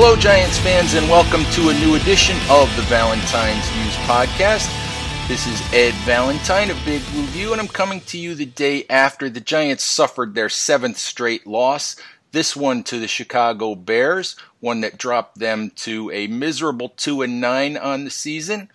[0.00, 4.70] Hello, Giants fans, and welcome to a new edition of the Valentine's Views podcast.
[5.26, 8.84] This is Ed Valentine of Big Blue View, and I'm coming to you the day
[8.88, 11.96] after the Giants suffered their seventh straight loss.
[12.30, 17.40] This one to the Chicago Bears, one that dropped them to a miserable two and
[17.40, 18.70] nine on the season.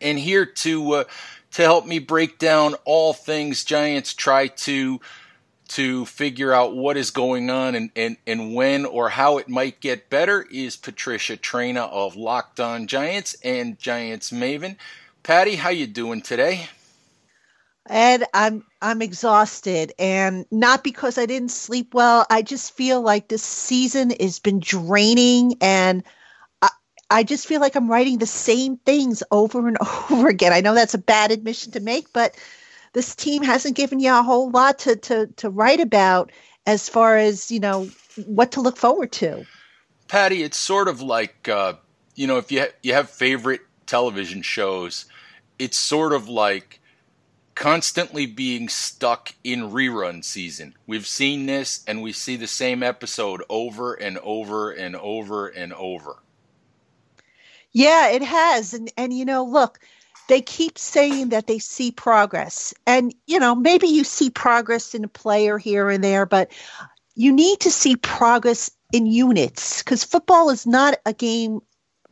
[0.00, 1.04] And here to uh,
[1.52, 5.00] to help me break down all things Giants try to
[5.68, 9.80] to figure out what is going on and, and, and when or how it might
[9.80, 14.76] get better is Patricia Traina of Locked On Giants and Giants Maven.
[15.22, 16.68] Patty, how you doing today?
[17.88, 22.26] Ed, I'm I'm exhausted and not because I didn't sleep well.
[22.30, 26.02] I just feel like this season has been draining and
[26.62, 26.70] I,
[27.10, 29.78] I just feel like I'm writing the same things over and
[30.10, 30.52] over again.
[30.52, 32.34] I know that's a bad admission to make, but
[32.96, 36.32] this team hasn't given you a whole lot to to to write about
[36.64, 37.84] as far as you know
[38.24, 39.44] what to look forward to.
[40.08, 41.74] Patty, it's sort of like uh,
[42.14, 45.04] you know if you ha- you have favorite television shows,
[45.58, 46.80] it's sort of like
[47.54, 50.74] constantly being stuck in rerun season.
[50.86, 55.74] We've seen this and we see the same episode over and over and over and
[55.74, 56.16] over.
[57.72, 58.72] Yeah, it has.
[58.72, 59.80] And and you know, look,
[60.28, 62.74] they keep saying that they see progress.
[62.86, 66.50] And, you know, maybe you see progress in a player here and there, but
[67.14, 71.60] you need to see progress in units because football is not a game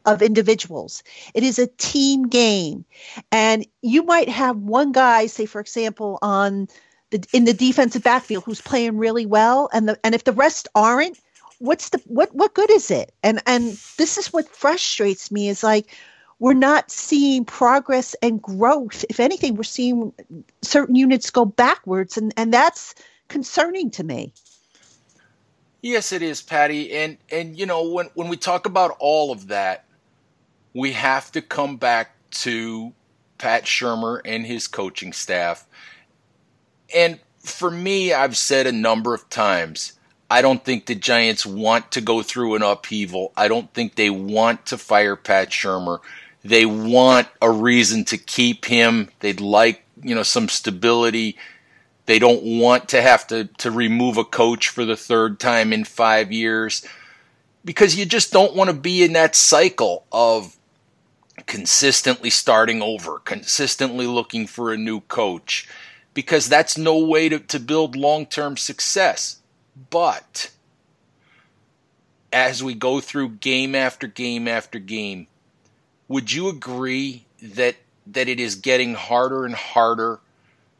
[0.07, 1.03] of individuals.
[1.35, 2.85] It is a team game.
[3.33, 6.69] And you might have one guy, say, for example, on
[7.11, 10.69] the in the defensive backfield who's playing really well, and the and if the rest
[10.75, 11.19] aren't,
[11.59, 13.15] what's the what what good is it?
[13.23, 15.95] And and this is what frustrates me is like
[16.45, 19.03] we're not seeing progress and growth.
[19.09, 20.13] If anything, we're seeing
[20.61, 22.95] certain units go backwards, and, and that's
[23.29, 24.31] concerning to me.
[25.81, 26.93] Yes, it is, Patty.
[26.93, 29.87] And and you know, when when we talk about all of that,
[30.75, 32.93] we have to come back to
[33.39, 35.67] Pat Shurmur and his coaching staff.
[36.95, 39.95] And for me, I've said a number of times,
[40.31, 43.33] I don't think the Giants want to go through an upheaval.
[43.35, 46.01] I don't think they want to fire Pat Shurmur.
[46.45, 49.11] They want a reason to keep him.
[49.21, 51.39] They'd like, you know, some stability.
[52.07, 55.85] They don't want to have to, to remove a coach for the third time in
[55.85, 56.87] five years
[57.65, 60.57] because you just don't want to be in that cycle of
[61.47, 65.67] consistently starting over, consistently looking for a new coach,
[66.13, 69.39] because that's no way to, to build long term success.
[69.91, 70.51] But
[72.33, 75.27] as we go through game after game after game,
[76.09, 77.77] would you agree that
[78.07, 80.21] that it is getting harder and harder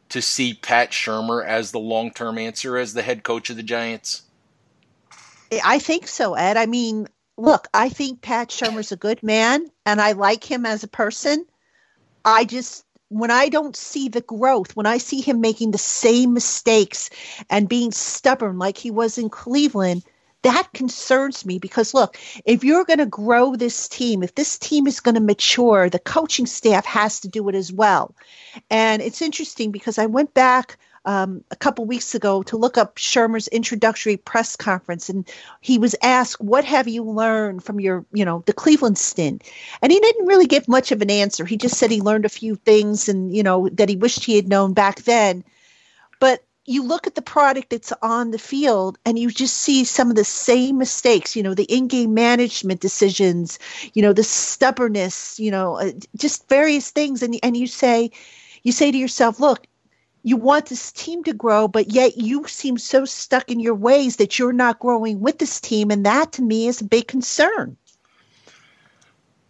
[0.09, 3.63] to see Pat Shurmur as the long term answer as the head coach of the
[3.63, 4.21] Giants?
[5.63, 6.57] I think so, Ed.
[6.57, 10.83] I mean, look, I think Pat Shurmur's a good man and I like him as
[10.83, 11.45] a person.
[12.23, 16.33] I just when I don't see the growth, when I see him making the same
[16.33, 17.09] mistakes
[17.49, 20.03] and being stubborn like he was in Cleveland,
[20.45, 24.85] that concerns me because look, if you're going to grow this team, if this team
[24.85, 28.15] is going to mature, the coaching staff has to do it as well.
[28.69, 32.95] And it's interesting because I went back um, a couple weeks ago to look up
[32.95, 35.27] Shurmur's introductory press conference, and
[35.61, 39.43] he was asked, "What have you learned from your, you know, the Cleveland stint?"
[39.81, 41.45] And he didn't really give much of an answer.
[41.45, 44.35] He just said he learned a few things, and you know that he wished he
[44.35, 45.43] had known back then.
[46.19, 50.09] But you look at the product that's on the field and you just see some
[50.09, 53.59] of the same mistakes you know the in-game management decisions
[53.93, 57.21] you know the stubbornness you know uh, just various things.
[57.21, 58.11] And and you say
[58.63, 59.67] you say to yourself look
[60.23, 64.15] you want this team to grow but yet you seem so stuck in your ways
[64.17, 65.91] that you're not growing with this team.
[65.91, 67.77] And that to me is a big concern.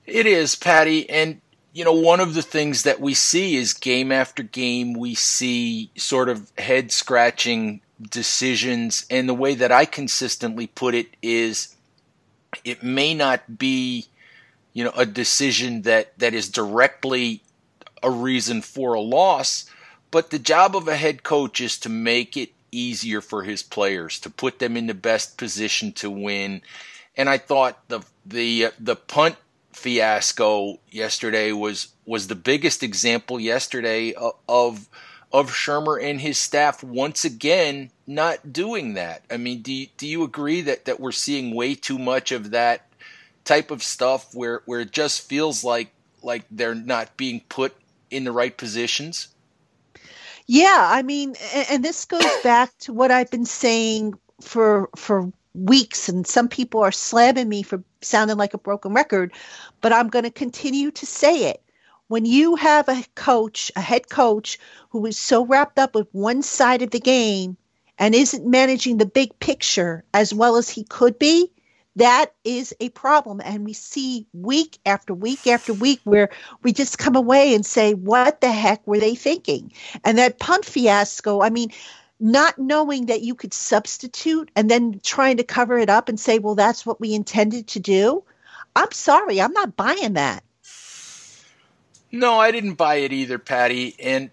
[0.05, 1.09] It is, Patty.
[1.09, 1.41] And,
[1.75, 5.91] you know, one of the things that we see is game after game, we see
[5.97, 9.05] sort of head scratching decisions.
[9.09, 11.75] And the way that I consistently put it is
[12.63, 14.05] it may not be,
[14.71, 17.43] you know, a decision that, that is directly
[18.01, 19.69] a reason for a loss,
[20.11, 24.17] but the job of a head coach is to make it easier for his players,
[24.21, 26.61] to put them in the best position to win.
[27.17, 29.35] And I thought the the uh, the punt
[29.75, 34.87] fiasco yesterday was was the biggest example yesterday of,
[35.33, 39.23] of Shurmur and his staff once again not doing that.
[39.29, 42.51] I mean, do you, do you agree that, that we're seeing way too much of
[42.51, 42.87] that
[43.43, 45.91] type of stuff where, where it just feels like
[46.23, 47.75] like they're not being put
[48.09, 49.27] in the right positions?
[50.47, 55.31] Yeah, I mean, and, and this goes back to what I've been saying for for
[55.55, 59.33] weeks and some people are slamming me for sounding like a broken record,
[59.81, 61.61] but I'm going to continue to say it
[62.07, 64.59] when you have a coach, a head coach,
[64.89, 67.57] who is so wrapped up with one side of the game
[67.97, 71.51] and isn't managing the big picture as well as he could be,
[71.95, 73.41] that is a problem.
[73.43, 76.29] And we see week after week after week where
[76.61, 79.71] we just come away and say, what the heck were they thinking?
[80.03, 81.71] And that punt fiasco, I mean,
[82.19, 86.39] not knowing that you could substitute and then trying to cover it up and say,
[86.39, 88.23] well, that's what we intended to do.
[88.75, 90.43] I'm sorry, I'm not buying that.
[92.11, 94.29] No, I didn't buy it either, Patty, and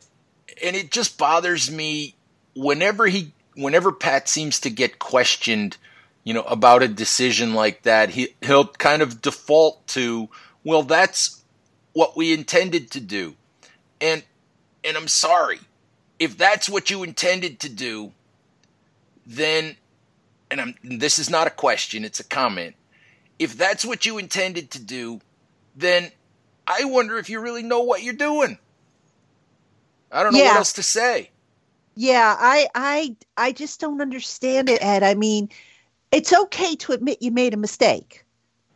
[0.62, 2.14] and it just bothers me
[2.55, 5.76] whenever he whenever Pat seems to get questioned,
[6.25, 10.29] you know, about a decision like that, he he'll kind of default to,
[10.64, 11.43] well, that's
[11.93, 13.34] what we intended to do.
[14.00, 14.23] And
[14.84, 15.58] and I'm sorry.
[16.22, 18.12] If that's what you intended to do,
[19.26, 19.74] then
[20.52, 22.76] and I'm this is not a question, it's a comment.
[23.40, 25.20] If that's what you intended to do,
[25.74, 26.12] then
[26.64, 28.56] I wonder if you really know what you're doing.
[30.12, 30.50] I don't know yeah.
[30.50, 31.30] what else to say.
[31.96, 35.02] Yeah, I I I just don't understand it, Ed.
[35.02, 35.48] I mean,
[36.12, 38.24] it's okay to admit you made a mistake.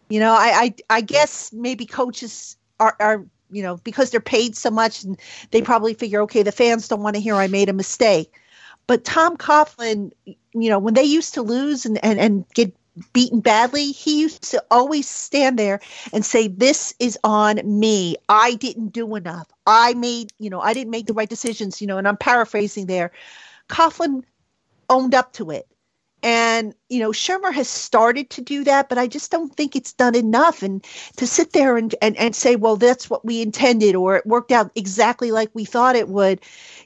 [0.08, 4.56] You know, I I, I guess maybe coaches are, are you know because they're paid
[4.56, 5.18] so much and
[5.50, 8.32] they probably figure okay the fans don't want to hear I made a mistake.
[8.86, 12.72] But Tom Coughlin, you know, when they used to lose and, and, and get
[13.12, 15.80] beaten badly, he used to always stand there
[16.12, 18.16] and say, This is on me.
[18.28, 19.48] I didn't do enough.
[19.66, 22.86] I made, you know, I didn't make the right decisions, you know, and I'm paraphrasing
[22.86, 23.10] there.
[23.68, 24.22] Coughlin
[24.88, 25.66] owned up to it.
[26.22, 29.92] And, you know, Shurmur has started to do that, but I just don't think it's
[29.92, 30.62] done enough.
[30.62, 30.84] And
[31.16, 34.50] to sit there and, and, and say, well, that's what we intended, or it worked
[34.50, 36.40] out exactly like we thought it would.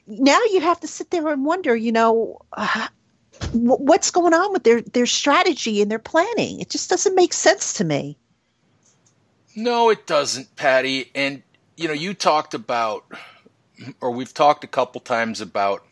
[0.05, 2.87] Now you have to sit there and wonder, you know, uh,
[3.53, 6.59] what's going on with their their strategy and their planning.
[6.59, 8.17] It just doesn't make sense to me.
[9.55, 11.09] No, it doesn't, Patty.
[11.15, 11.41] And
[11.77, 13.05] you know, you talked about,
[13.99, 15.83] or we've talked a couple times about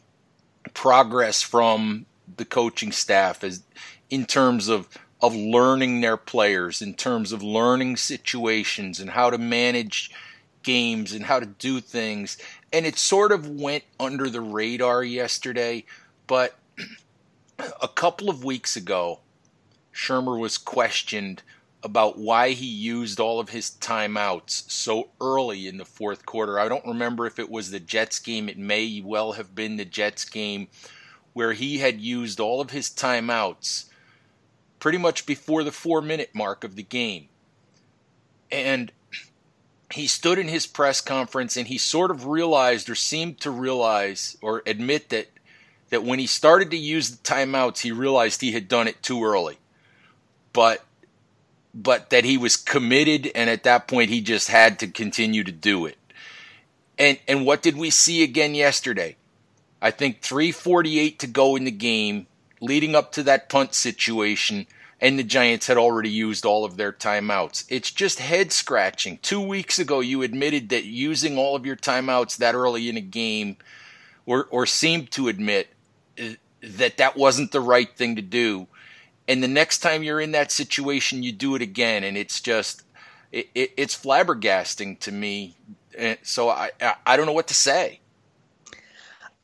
[0.73, 2.05] progress from
[2.37, 3.63] the coaching staff as
[4.09, 4.87] in terms of
[5.21, 10.11] of learning their players, in terms of learning situations and how to manage
[10.63, 12.37] games and how to do things.
[12.71, 15.85] And it sort of went under the radar yesterday,
[16.27, 16.57] but
[17.81, 19.19] a couple of weeks ago,
[19.93, 21.41] Shurmur was questioned
[21.81, 26.59] about why he used all of his timeouts so early in the fourth quarter.
[26.59, 28.49] I don't remember if it was the Jets game.
[28.49, 30.67] It may well have been the Jets game
[31.39, 33.85] where he had used all of his timeouts
[34.77, 37.29] pretty much before the four minute mark of the game.
[38.51, 38.91] And
[39.89, 44.35] he stood in his press conference and he sort of realized or seemed to realize
[44.41, 45.29] or admit that
[45.91, 49.23] that when he started to use the timeouts, he realized he had done it too
[49.23, 49.59] early.
[50.51, 50.83] But
[51.73, 55.53] but that he was committed and at that point he just had to continue to
[55.53, 55.97] do it.
[56.97, 59.15] And and what did we see again yesterday?
[59.81, 62.27] I think 348 to go in the game
[62.61, 64.67] leading up to that punt situation
[65.01, 67.63] and the Giants had already used all of their timeouts.
[67.69, 69.17] It's just head scratching.
[69.21, 73.01] 2 weeks ago you admitted that using all of your timeouts that early in a
[73.01, 73.55] game
[74.29, 75.69] or or seemed to admit
[76.21, 78.67] uh, that that wasn't the right thing to do.
[79.27, 82.83] And the next time you're in that situation, you do it again, and it's just
[83.31, 85.55] it, it, it's flabbergasting to me.
[86.23, 88.01] So I, I I don't know what to say.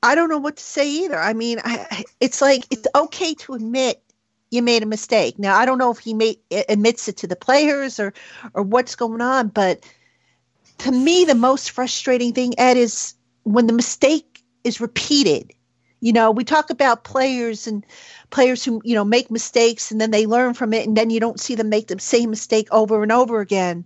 [0.05, 1.17] I don't know what to say either.
[1.17, 4.01] I mean, I, it's like it's okay to admit
[4.51, 5.39] you made a mistake.
[5.39, 6.37] Now I don't know if he made
[6.69, 8.13] admits it to the players or
[8.53, 9.83] or what's going on, but
[10.79, 15.53] to me the most frustrating thing, Ed, is when the mistake is repeated
[16.01, 17.83] you know, we talk about players and
[18.29, 21.19] players who, you know, make mistakes and then they learn from it and then you
[21.19, 23.85] don't see them make the same mistake over and over again.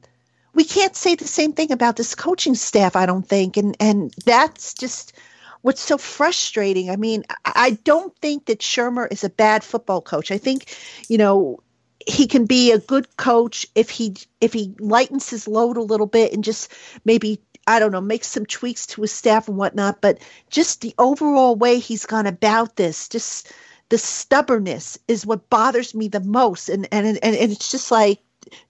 [0.54, 3.56] we can't say the same thing about this coaching staff, I don't think.
[3.56, 5.14] And and that's just
[5.62, 6.90] what's so frustrating.
[6.90, 10.32] I mean, I don't think that Shurmur is a bad football coach.
[10.32, 10.76] I think,
[11.08, 11.60] you know,
[12.08, 16.08] he can be a good coach if he if he lightens his load a little
[16.08, 16.72] bit and just
[17.04, 20.02] maybe I don't know, make some tweaks to his staff and whatnot.
[20.02, 23.52] But just the overall way he's gone about this, just
[23.90, 26.70] the stubbornness is what bothers me the most.
[26.70, 28.20] And and and, and it's just like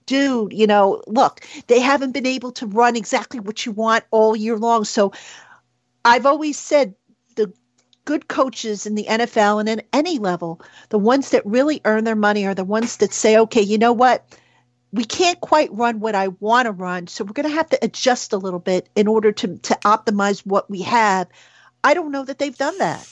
[0.06, 4.36] dude, you know, look, they haven't been able to run exactly what you want all
[4.36, 4.84] year long.
[4.84, 5.12] So
[6.04, 6.94] I've always said
[7.36, 7.52] the
[8.04, 12.16] good coaches in the NFL and in any level, the ones that really earn their
[12.16, 14.26] money are the ones that say, okay, you know what?
[14.92, 17.06] We can't quite run what I want to run.
[17.06, 20.40] So we're going to have to adjust a little bit in order to, to optimize
[20.44, 21.28] what we have.
[21.84, 23.08] I don't know that they've done that.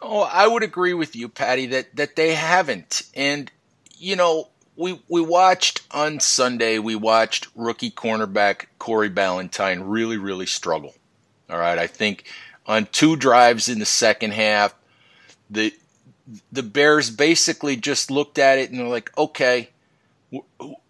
[0.00, 3.02] Oh, I would agree with you, Patty, that, that they haven't.
[3.14, 3.50] And,
[3.96, 4.48] you know,
[4.78, 6.78] we we watched on Sunday.
[6.78, 10.94] We watched rookie cornerback Corey Ballentine really really struggle.
[11.50, 12.24] All right, I think
[12.66, 14.74] on two drives in the second half,
[15.50, 15.74] the
[16.52, 19.70] the Bears basically just looked at it and they're like, okay,
[20.34, 20.40] wh-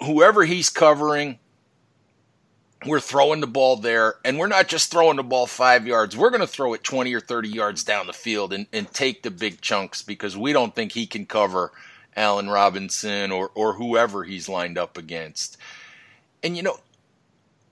[0.00, 1.38] whoever he's covering,
[2.84, 6.16] we're throwing the ball there, and we're not just throwing the ball five yards.
[6.16, 9.22] We're going to throw it 20 or 30 yards down the field and, and take
[9.22, 11.72] the big chunks because we don't think he can cover
[12.16, 15.56] Allen Robinson or or whoever he's lined up against.
[16.42, 16.80] And you know,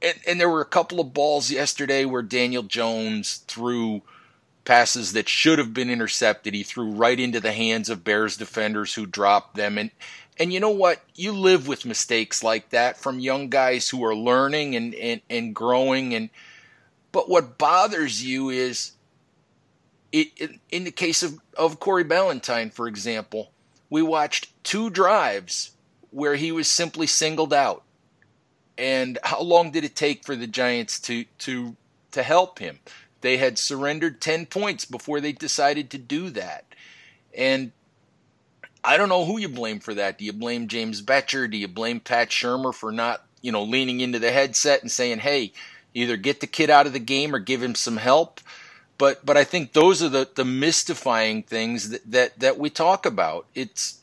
[0.02, 4.02] and, and there were a couple of balls yesterday where Daniel Jones threw
[4.64, 6.52] passes that should have been intercepted.
[6.52, 9.78] He threw right into the hands of Bears defenders who dropped them.
[9.78, 9.90] And
[10.38, 11.00] and you know what?
[11.14, 15.54] You live with mistakes like that from young guys who are learning and, and, and
[15.54, 16.28] growing and
[17.10, 18.92] but what bothers you is
[20.12, 23.52] it, in the case of, of Corey Ballentine, for example,
[23.88, 25.72] we watched two drives
[26.10, 27.82] where he was simply singled out.
[28.78, 31.76] And how long did it take for the Giants to to
[32.12, 32.80] to help him?
[33.22, 36.64] They had surrendered 10 points before they decided to do that.
[37.36, 37.72] And
[38.84, 40.18] I don't know who you blame for that.
[40.18, 41.50] Do you blame James Bettcher?
[41.50, 45.20] Do you blame Pat Shurmur for not, you know, leaning into the headset and saying,
[45.20, 45.52] "Hey,
[45.94, 48.40] either get the kid out of the game or give him some help"?
[48.98, 53.06] but but I think those are the the mystifying things that that, that we talk
[53.06, 53.46] about.
[53.54, 54.00] It's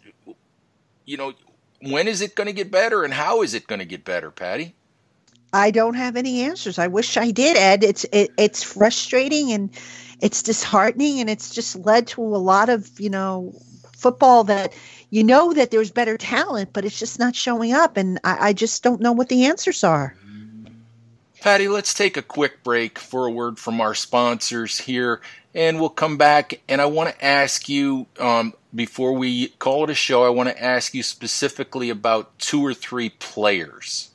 [1.05, 1.33] you know
[1.89, 4.31] when is it going to get better and how is it going to get better,
[4.31, 4.75] Patty?
[5.51, 6.79] I don't have any answers.
[6.79, 7.83] I wish I did, Ed.
[7.83, 9.69] It's it, it's frustrating and
[10.19, 13.53] it's disheartening and it's just led to a lot of you know
[13.95, 14.73] football that
[15.09, 18.53] you know that there's better talent, but it's just not showing up, and I, I
[18.53, 20.15] just don't know what the answers are.
[21.39, 25.21] Patty, let's take a quick break for a word from our sponsors here,
[25.53, 26.61] and we'll come back.
[26.67, 30.49] And I want to ask you, um, before we call it a show, I want
[30.49, 34.09] to ask you specifically about two or three players.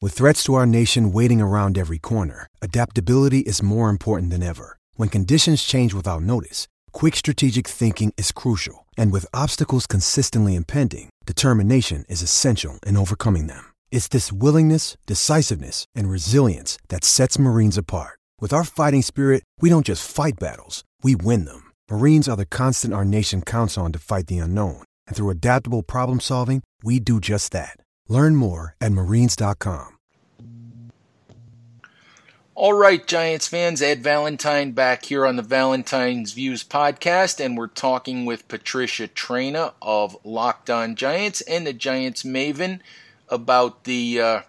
[0.00, 4.76] With threats to our nation waiting around every corner, adaptability is more important than ever.
[4.94, 8.86] When conditions change without notice, quick strategic thinking is crucial.
[8.96, 13.72] And with obstacles consistently impending, determination is essential in overcoming them.
[13.90, 18.17] It's this willingness, decisiveness, and resilience that sets Marines apart.
[18.40, 21.72] With our fighting spirit, we don't just fight battles, we win them.
[21.90, 24.84] Marines are the constant our nation counts on to fight the unknown.
[25.08, 27.76] And through adaptable problem solving, we do just that.
[28.06, 29.88] Learn more at marines.com.
[32.54, 37.66] All right, Giants fans, Ed Valentine back here on the Valentine's Views podcast, and we're
[37.66, 42.80] talking with Patricia Traina of Locked On Giants and the Giants Maven
[43.28, 44.40] about the uh,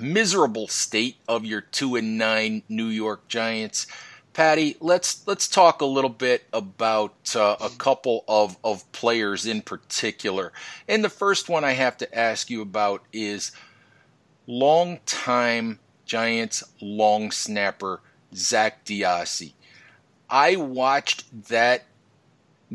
[0.00, 3.86] miserable state of your two and nine New York Giants.
[4.32, 9.62] Patty, let's let's talk a little bit about uh, a couple of, of players in
[9.62, 10.52] particular.
[10.86, 13.52] And the first one I have to ask you about is
[14.46, 18.00] longtime Giants long snapper
[18.34, 19.54] Zach DeOssie.
[20.28, 21.86] I watched that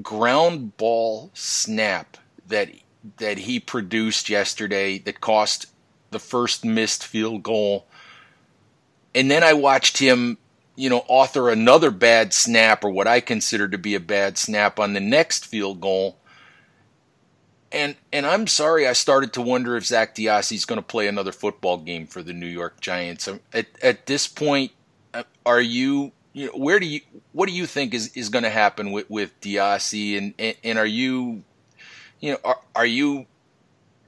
[0.01, 2.69] ground ball snap that
[3.17, 5.65] that he produced yesterday that cost
[6.11, 7.87] the first missed field goal.
[9.13, 10.37] And then I watched him,
[10.75, 14.79] you know, author another bad snap or what I consider to be a bad snap
[14.79, 16.17] on the next field goal.
[17.73, 21.31] And and I'm sorry, I started to wonder if Zach is going to play another
[21.31, 23.29] football game for the New York Giants.
[23.53, 24.71] At at this point,
[25.45, 26.99] are you you know, where do you
[27.31, 30.77] what do you think is, is going to happen with with DeOssie and, and and
[30.77, 31.43] are you
[32.21, 33.25] you know, are, are you?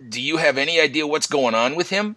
[0.09, 2.15] Do you have any idea what's going on with him?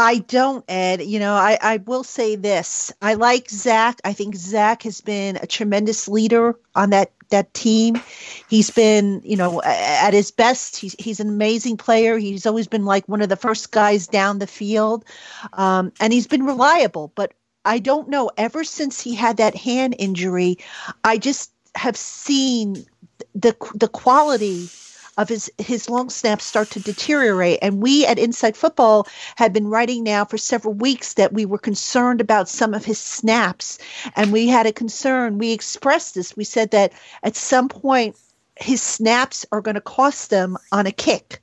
[0.00, 1.02] I don't, Ed.
[1.02, 2.90] You know, I, I will say this.
[3.02, 4.00] I like Zach.
[4.02, 8.00] I think Zach has been a tremendous leader on that that team.
[8.48, 10.76] He's been, you know, at his best.
[10.76, 12.16] He's he's an amazing player.
[12.16, 15.04] He's always been like one of the first guys down the field,
[15.52, 17.12] um, and he's been reliable.
[17.14, 17.34] But
[17.66, 18.30] I don't know.
[18.38, 20.56] Ever since he had that hand injury,
[21.04, 22.86] I just have seen
[23.34, 24.70] the the quality
[25.16, 27.58] of his his long snaps start to deteriorate.
[27.62, 31.58] And we at Inside Football had been writing now for several weeks that we were
[31.58, 33.78] concerned about some of his snaps,
[34.16, 35.38] and we had a concern.
[35.38, 36.36] We expressed this.
[36.36, 38.16] We said that at some point
[38.56, 41.40] his snaps are going to cost them on a kick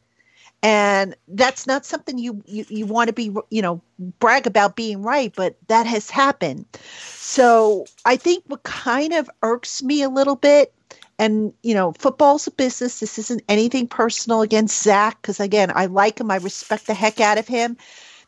[0.63, 3.81] and that's not something you, you you want to be you know
[4.19, 6.65] brag about being right but that has happened
[7.13, 10.74] so i think what kind of irks me a little bit
[11.19, 13.00] and you know football's a business.
[13.00, 14.41] This isn't anything personal.
[14.41, 16.31] Against zach because again i like him.
[16.31, 17.77] I respect the heck out of him.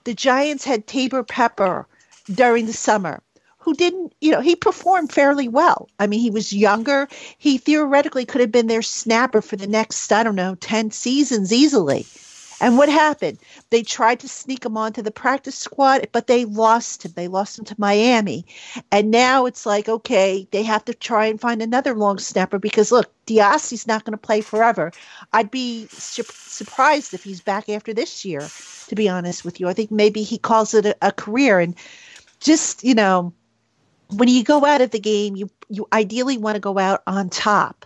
[0.04, 1.88] The giants had Taybor Pepper
[2.34, 3.22] during the summer
[3.60, 5.90] who didn't you know he performed fairly well.
[6.00, 7.08] I mean he was younger.
[7.38, 11.54] He theoretically could have been their snapper for the next i don't know 10 seasons
[11.54, 12.06] easily
[12.62, 13.40] and what happened?
[13.70, 17.14] They tried to sneak him onto the practice squad, but they lost him.
[17.16, 18.46] They lost him to Miami.
[18.92, 22.92] And now it's like, okay, they have to try and find another long snapper because
[22.92, 24.92] look, DeOssie's not going to play forever.
[25.32, 28.42] I'd be su- surprised if he's back after this year,
[28.88, 29.68] to be honest with you.
[29.68, 31.60] I think maybe he calls it a, a career.
[31.60, 31.76] And
[32.40, 33.34] just, you know,
[34.12, 37.30] when you go out of the game, you, you ideally want to go out on
[37.30, 37.86] top.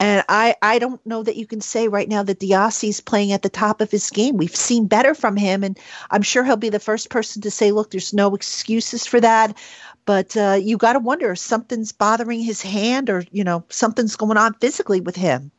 [0.00, 3.42] And I, I don't know that you can say right now that DeOssie's playing at
[3.42, 4.36] the top of his game.
[4.36, 5.78] We've seen better from him, and
[6.10, 9.58] I'm sure he'll be the first person to say, look, there's no excuses for that.
[10.04, 14.16] But uh, you got to wonder if something's bothering his hand or, you know, something's
[14.16, 15.50] going on physically with him.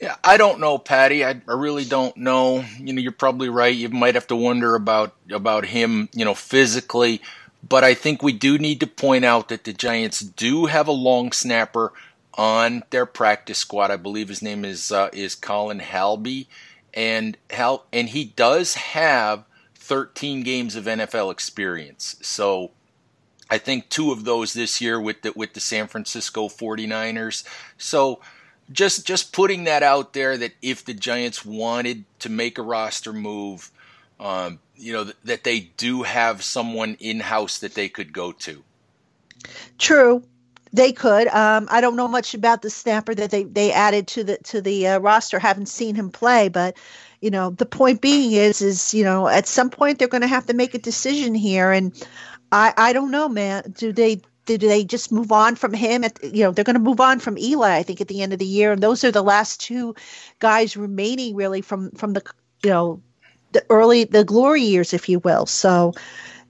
[0.00, 1.24] Yeah, I don't know, Patty.
[1.24, 2.64] I, I really don't know.
[2.80, 3.74] You know, you're probably right.
[3.74, 7.22] You might have to wonder about about him, you know, physically.
[7.66, 10.92] But I think we do need to point out that the Giants do have a
[10.92, 11.92] long snapper
[12.34, 13.90] on their practice squad.
[13.90, 16.46] I believe his name is uh, is Colin Holba,
[16.94, 22.16] and Hal and he does have 13 games of NFL experience.
[22.22, 22.70] So
[23.50, 27.44] I think two of those this year with the with the San Francisco 49ers.
[27.76, 28.20] So
[28.70, 33.12] just just putting that out there that if the Giants wanted to make a roster
[33.12, 33.70] move,
[34.18, 38.62] um, you know that they do have someone in house that they could go to.
[39.78, 40.22] True,
[40.72, 41.28] they could.
[41.28, 44.60] Um, I don't know much about the snapper that they, they added to the to
[44.60, 45.38] the uh, roster.
[45.38, 46.76] Haven't seen him play, but
[47.20, 50.26] you know the point being is is you know at some point they're going to
[50.28, 51.92] have to make a decision here, and
[52.50, 53.74] I I don't know, man.
[53.76, 56.04] Do they do they just move on from him?
[56.04, 58.32] At you know they're going to move on from Eli, I think, at the end
[58.32, 59.94] of the year, and those are the last two
[60.38, 62.22] guys remaining really from from the
[62.64, 63.02] you know
[63.52, 65.44] the early the glory years, if you will.
[65.46, 65.92] So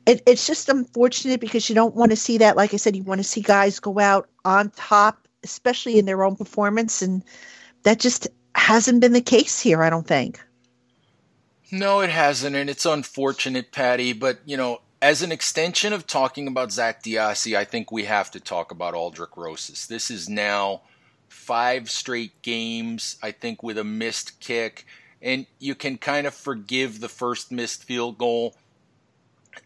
[0.07, 2.57] it, it's just unfortunate because you don't want to see that.
[2.57, 6.25] Like I said, you want to see guys go out on top, especially in their
[6.25, 7.23] own performance, and
[7.85, 9.83] that just hasn't been the case here.
[9.83, 10.41] I don't think.
[11.71, 14.12] No, it hasn't, and it's unfortunate, Patty.
[14.12, 18.31] But you know, as an extension of talking about Zach DeOssie, I think we have
[18.33, 19.87] to talk about Aldrick Rosas.
[19.87, 20.83] This is now
[21.29, 24.85] five straight games, I think, with a missed kick,
[25.21, 28.57] and you can kind of forgive the first missed field goal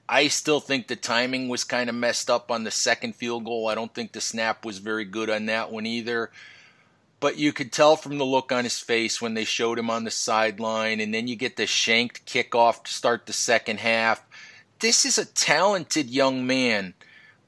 [0.09, 3.68] I still think the timing was kind of messed up on the second field goal.
[3.68, 6.31] I don't think the snap was very good on that one either.
[7.18, 10.05] But you could tell from the look on his face when they showed him on
[10.05, 14.25] the sideline, and then you get the shanked kickoff to start the second half.
[14.81, 16.94] This is a talented young man,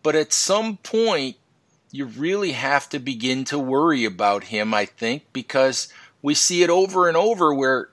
[0.03, 1.37] but at some point,
[1.91, 6.71] you really have to begin to worry about him, I think, because we see it
[6.71, 7.91] over and over where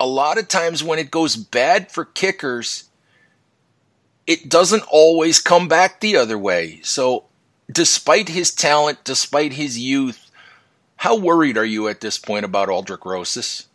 [0.00, 2.84] a lot of times when it goes bad for kickers,
[4.26, 6.80] it doesn't always come back the other way.
[6.82, 7.24] So,
[7.70, 10.30] despite his talent, despite his youth,
[10.96, 13.66] how worried are you at this point about Aldrick Rosas?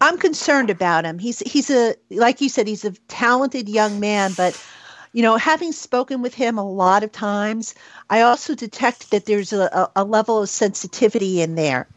[0.00, 1.18] I'm concerned about him.
[1.18, 4.58] He's he's a like you said, he's a talented young man, but
[5.12, 7.74] you know, having spoken with him a lot of times,
[8.08, 11.88] I also detect that there's a, a level of sensitivity in there.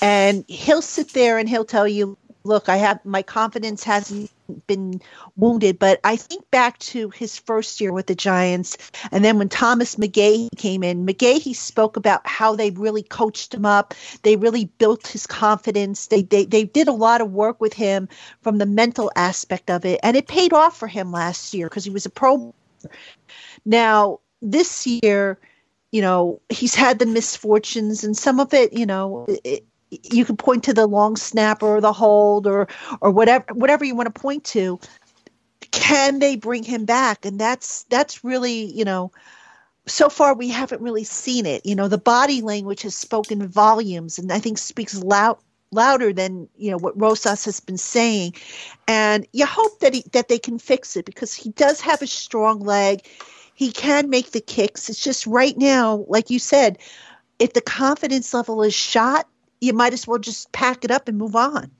[0.00, 4.30] And he'll sit there and he'll tell you, look, I have my confidence hasn't
[4.66, 5.00] been
[5.36, 8.76] wounded, but I think back to his first year with the Giants,
[9.10, 13.66] and then when Thomas McGaughey came in, McGaughey spoke about how they really coached him
[13.66, 13.94] up.
[14.22, 16.06] They really built his confidence.
[16.06, 18.08] They they they did a lot of work with him
[18.42, 21.84] from the mental aspect of it, and it paid off for him last year because
[21.84, 22.54] he was a pro.
[23.64, 25.38] Now this year,
[25.92, 29.64] you know, he's had the misfortunes, and some of it, you know, it,
[30.02, 32.68] you can point to the long snap or the hold or
[33.00, 34.78] or whatever whatever you want to point to
[35.70, 39.12] can they bring him back and that's that's really you know
[39.86, 41.66] so far we haven't really seen it.
[41.66, 45.38] You know, the body language has spoken volumes and I think speaks loud
[45.74, 48.34] louder than you know what Rosas has been saying,
[48.86, 52.06] and you hope that he, that they can fix it because he does have a
[52.06, 53.00] strong leg.
[53.54, 54.88] He can make the kicks.
[54.88, 56.78] It's just right now, like you said,
[57.38, 59.28] if the confidence level is shot,
[59.62, 61.70] you might as well just pack it up and move on.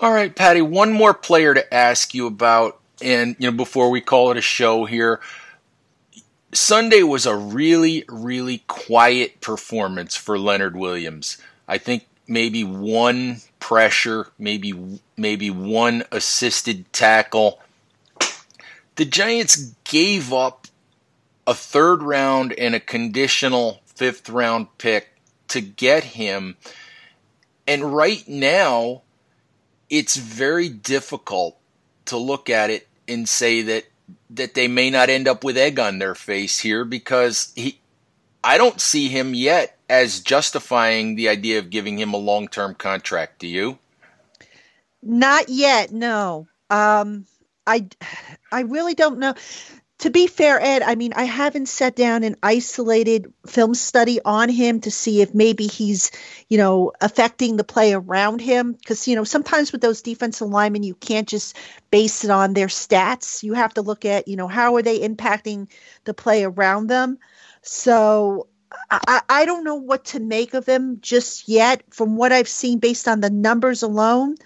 [0.00, 0.60] All right, Patty.
[0.60, 4.42] One more player to ask you about, and you know before we call it a
[4.42, 5.20] show here.
[6.52, 11.38] Sunday was a really, really quiet performance for Leonard Williams.
[11.66, 17.58] I think maybe one pressure, maybe maybe one assisted tackle.
[18.96, 20.66] The Giants gave up
[21.46, 25.15] a third round and a conditional fifth round pick
[25.48, 26.56] to get him.
[27.66, 29.02] And right now,
[29.90, 31.56] it's very difficult
[32.06, 33.84] to look at it and say that
[34.30, 37.80] that they may not end up with egg on their face here because he
[38.44, 42.74] I don't see him yet as justifying the idea of giving him a long term
[42.74, 43.40] contract.
[43.40, 43.78] Do you?
[45.02, 46.46] Not yet, no.
[46.70, 47.26] Um,
[47.66, 47.88] I,
[48.52, 49.34] I really don't know.
[50.00, 54.50] To be fair, Ed, I mean, I haven't sat down and isolated film study on
[54.50, 56.10] him to see if maybe he's,
[56.50, 58.74] you know, affecting the play around him.
[58.74, 61.56] Because, you know, sometimes with those defensive linemen, you can't just
[61.90, 63.42] base it on their stats.
[63.42, 65.70] You have to look at, you know, how are they impacting
[66.04, 67.18] the play around them.
[67.62, 68.48] So
[68.90, 71.82] I, I don't know what to make of him just yet.
[71.88, 74.36] From what I've seen, based on the numbers alone,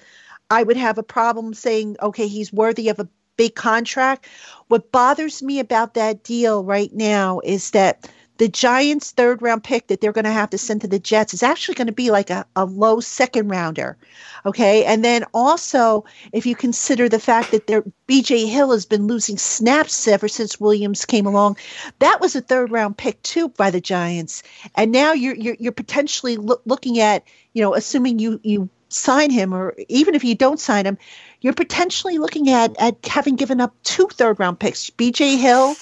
[0.49, 3.09] I would have a problem saying, okay, he's worthy of a
[3.41, 4.27] big contract.
[4.69, 9.87] What bothers me about that deal right now is that the Giants' third round pick
[9.87, 12.11] that they're going to have to send to the Jets is actually going to be
[12.11, 13.97] like a, a low second rounder.
[14.45, 14.85] Okay.
[14.85, 19.39] And then also, if you consider the fact that their BJ Hill has been losing
[19.39, 21.57] snaps ever since Williams came along,
[22.01, 24.43] that was a third round pick too by the Giants.
[24.75, 27.25] And now you're, you're, you're potentially lo- looking at,
[27.55, 30.99] you know, assuming you, you sign him or even if you don't sign him,
[31.41, 35.75] you're potentially looking at, at having given up two third round picks, BJ Hill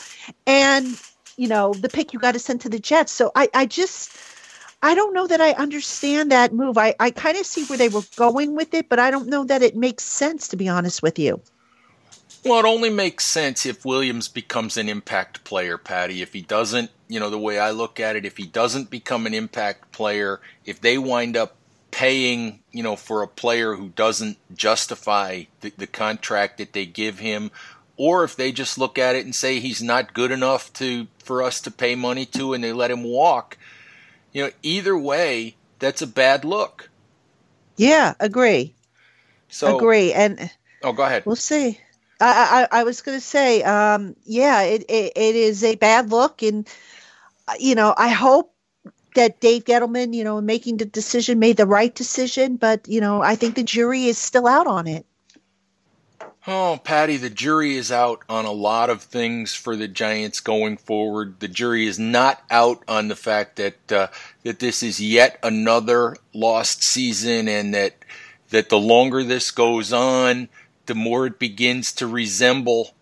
[0.47, 0.99] and
[1.38, 3.12] you know, the pick you got to send to the Jets.
[3.12, 4.11] So I, I just,
[4.83, 6.77] I don't know that I understand that move.
[6.77, 9.44] I, I kind of see where they were going with it, but I don't know
[9.44, 11.40] that it makes sense, to be honest with you.
[12.44, 16.23] Well, it only makes sense if Williams becomes an impact player, Patty.
[16.23, 19.27] If he doesn't, you know, the way I look at it, if he doesn't become
[19.27, 21.57] an impact player, if they wind up
[21.98, 27.18] paying, you know, for a player who doesn't justify the, the contract that they give
[27.18, 27.50] him
[27.96, 31.42] or if they just look at it and say he's not good enough to for
[31.42, 33.58] us to pay money to and they let him walk
[34.32, 36.88] you know either way that's a bad look.
[37.76, 38.76] Yeah agree.
[39.48, 40.52] So agree and
[40.84, 41.26] oh go ahead.
[41.26, 41.80] we'll see.
[42.20, 46.12] I i, I was going to say um yeah it, it it is a bad
[46.12, 46.68] look and
[47.58, 48.54] you know i hope
[49.18, 53.20] that Dave Gettleman, you know, making the decision made the right decision, but you know,
[53.20, 55.04] I think the jury is still out on it.
[56.46, 60.76] Oh, Patty, the jury is out on a lot of things for the Giants going
[60.76, 61.40] forward.
[61.40, 64.07] The jury is not out on the fact that uh,
[64.44, 67.96] that this is yet another lost season, and that
[68.50, 70.48] that the longer this goes on,
[70.87, 72.94] the more it begins to resemble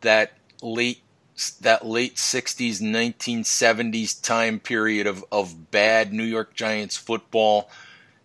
[0.00, 1.00] that late
[1.48, 7.70] that late 60s 1970s time period of, of bad New York Giants football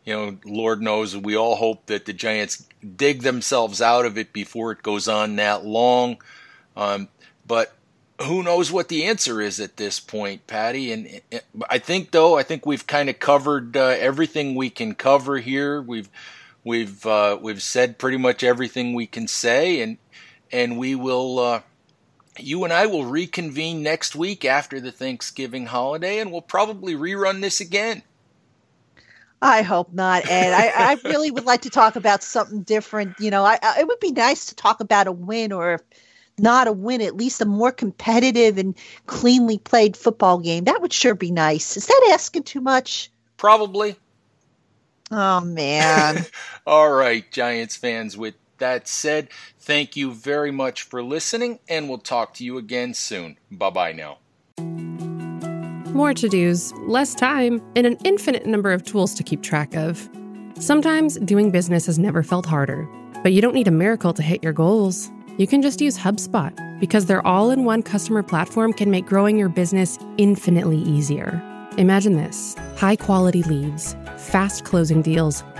[0.06, 4.32] you know, Lord knows we all hope that the Giants dig themselves out of it
[4.32, 6.18] before it goes on that long.
[6.78, 7.10] Um,
[7.48, 7.74] but
[8.22, 10.92] who knows what the answer is at this point, Patty?
[10.92, 14.94] And, and I think, though, I think we've kind of covered uh, everything we can
[14.94, 15.82] cover here.
[15.82, 16.10] We've
[16.64, 19.98] we've uh, we've said pretty much everything we can say, and
[20.52, 21.40] and we will.
[21.40, 21.62] Uh,
[22.38, 27.42] you and I will reconvene next week after the Thanksgiving holiday, and we'll probably rerun
[27.42, 28.04] this again.
[29.42, 30.54] I hope not, Ed.
[30.54, 33.20] I, I really would like to talk about something different.
[33.20, 35.82] You know, I, I, it would be nice to talk about a win or
[36.38, 40.64] not a win, at least a more competitive and cleanly played football game.
[40.66, 41.78] That would sure be nice.
[41.78, 43.12] Is that asking too much?
[43.38, 43.96] Probably.
[45.12, 46.26] Oh, man.
[46.68, 48.18] All right, Giants fans.
[48.18, 52.94] With that said, thank you very much for listening, and we'll talk to you again
[52.94, 53.38] soon.
[53.52, 54.18] Bye bye now.
[55.94, 60.10] More to dos, less time, and an infinite number of tools to keep track of.
[60.60, 62.88] Sometimes doing business has never felt harder,
[63.24, 65.10] but you don't need a miracle to hit your goals.
[65.38, 69.38] You can just use HubSpot because their all in one customer platform can make growing
[69.38, 71.42] your business infinitely easier.
[71.78, 75.44] Imagine this high quality leads, fast closing deals,